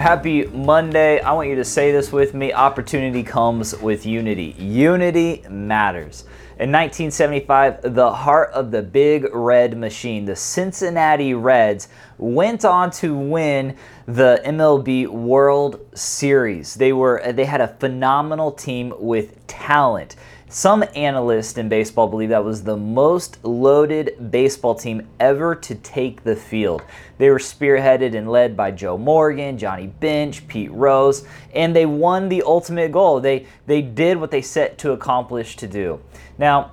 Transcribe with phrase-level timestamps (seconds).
[0.00, 1.20] Happy Monday.
[1.20, 2.54] I want you to say this with me.
[2.54, 4.56] Opportunity comes with unity.
[4.58, 6.24] Unity matters.
[6.58, 13.14] In 1975, the heart of the big red machine, the Cincinnati Reds, went on to
[13.14, 13.76] win
[14.06, 16.76] the MLB World Series.
[16.76, 20.16] They were they had a phenomenal team with talent.
[20.52, 26.24] Some analysts in baseball believe that was the most loaded baseball team ever to take
[26.24, 26.82] the field.
[27.18, 31.24] They were spearheaded and led by Joe Morgan, Johnny Bench, Pete Rose,
[31.54, 33.20] and they won the ultimate goal.
[33.20, 36.00] They they did what they set to accomplish to do.
[36.36, 36.72] Now,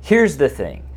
[0.00, 0.88] here's the thing.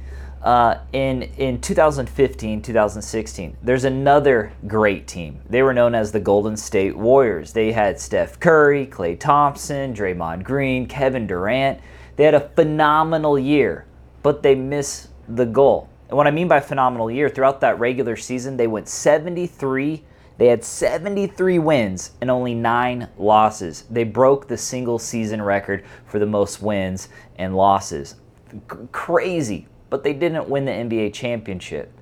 [0.42, 5.42] Uh, in in 2015, 2016, there's another great team.
[5.50, 7.52] They were known as the Golden State Warriors.
[7.52, 11.82] They had Steph Curry, Klay Thompson, Draymond Green, Kevin Durant.
[12.16, 13.86] They had a phenomenal year,
[14.24, 15.90] but they miss the goal.
[16.10, 20.04] And what I mean by phenomenal year, throughout that regular season, they went 73.
[20.38, 23.86] They had 73 wins and only nine losses.
[23.90, 28.16] They broke the single season record for the most wins and losses.
[28.52, 31.94] C- crazy, but they didn't win the NBA championship.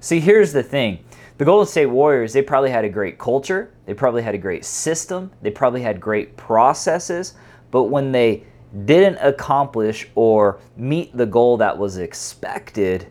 [0.00, 1.04] See, here's the thing
[1.38, 4.64] the Golden State Warriors, they probably had a great culture, they probably had a great
[4.64, 7.34] system, they probably had great processes,
[7.70, 8.44] but when they
[8.84, 13.10] didn't accomplish or meet the goal that was expected,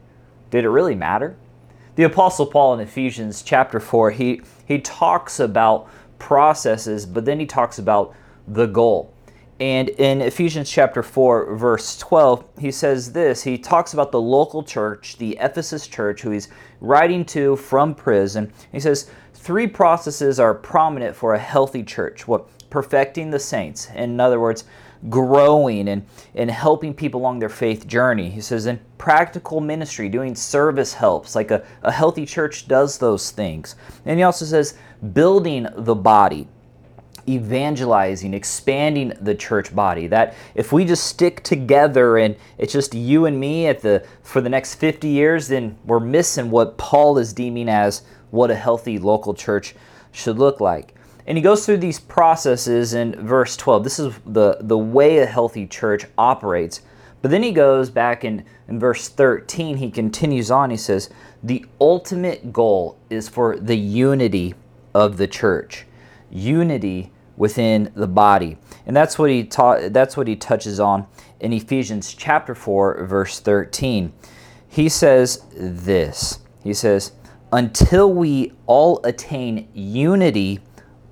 [0.50, 1.36] did it really matter?
[1.96, 7.46] The Apostle Paul in Ephesians chapter 4, he, he talks about processes, but then he
[7.46, 8.16] talks about
[8.48, 9.14] the goal.
[9.60, 13.42] And in Ephesians chapter 4, verse 12, he says this.
[13.42, 18.54] He talks about the local church, the Ephesus church, who he's writing to from prison.
[18.72, 22.28] He says, Three processes are prominent for a healthy church.
[22.28, 22.48] What?
[22.70, 23.90] Perfecting the saints.
[23.96, 24.66] In other words,
[25.10, 28.30] growing and, and helping people along their faith journey.
[28.30, 33.32] He says, in practical ministry, doing service helps, like a, a healthy church does those
[33.32, 33.76] things.
[34.06, 34.78] And he also says,
[35.14, 36.48] building the body
[37.30, 40.08] evangelizing, expanding the church body.
[40.08, 44.42] That if we just stick together and it's just you and me at the for
[44.42, 48.98] the next 50 years, then we're missing what Paul is deeming as what a healthy
[48.98, 49.76] local church
[50.12, 50.94] should look like.
[51.28, 53.84] And he goes through these processes in verse 12.
[53.84, 56.82] This is the, the way a healthy church operates.
[57.22, 60.70] But then he goes back in, in verse 13, he continues on.
[60.70, 61.10] He says,
[61.44, 64.56] The ultimate goal is for the unity
[64.94, 65.86] of the church.
[66.32, 68.58] Unity within the body.
[68.86, 71.06] And that's what he taught that's what he touches on
[71.40, 74.12] in Ephesians chapter 4 verse 13.
[74.68, 76.40] He says this.
[76.64, 77.12] He says,
[77.52, 80.62] "Until we all attain unity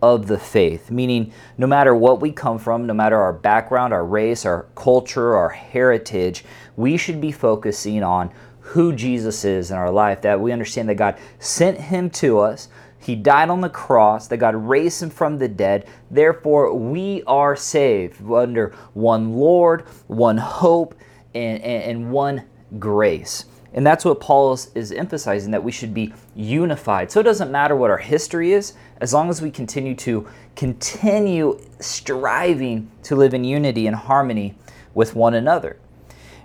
[0.01, 4.06] of the faith, meaning no matter what we come from, no matter our background, our
[4.06, 6.44] race, our culture, our heritage,
[6.75, 10.95] we should be focusing on who Jesus is in our life, that we understand that
[10.95, 12.67] God sent him to us,
[13.00, 15.88] he died on the cross, that God raised him from the dead.
[16.09, 20.95] Therefore, we are saved under one Lord, one hope,
[21.35, 22.44] and, and, and one
[22.79, 23.45] grace.
[23.75, 27.11] And that's what Paul is, emphasizing that we should be unified.
[27.11, 31.59] So it doesn't matter what our history is, as long as we continue to continue
[31.81, 34.55] striving to live in unity and harmony
[34.93, 35.77] with one another.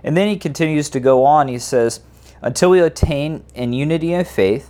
[0.03, 1.47] And then he continues to go on.
[1.47, 2.01] He says,
[2.41, 4.69] until we attain in unity of faith,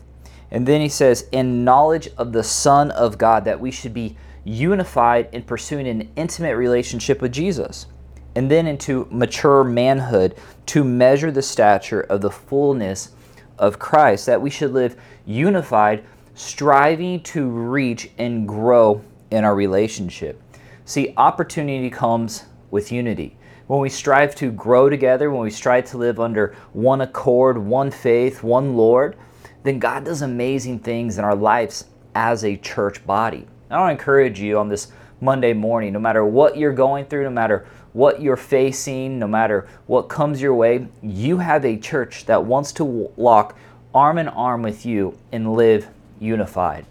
[0.51, 4.17] and then he says, in knowledge of the Son of God, that we should be
[4.43, 7.87] unified in pursuing an intimate relationship with Jesus
[8.35, 10.35] and then into mature manhood
[10.67, 13.11] to measure the stature of the fullness
[13.57, 16.03] of Christ, that we should live unified,
[16.33, 20.41] striving to reach and grow in our relationship.
[20.85, 23.37] See, opportunity comes with unity.
[23.67, 27.91] When we strive to grow together, when we strive to live under one accord, one
[27.91, 29.15] faith, one Lord,
[29.63, 33.47] then God does amazing things in our lives as a church body.
[33.69, 34.91] I want to encourage you on this
[35.21, 39.67] Monday morning, no matter what you're going through, no matter what you're facing, no matter
[39.85, 43.57] what comes your way, you have a church that wants to walk
[43.93, 45.87] arm in arm with you and live
[46.19, 46.85] unified.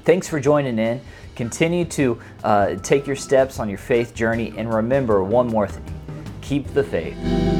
[0.00, 1.00] Thanks for joining in.
[1.36, 5.84] Continue to uh, take your steps on your faith journey and remember one more thing
[6.40, 7.57] keep the faith.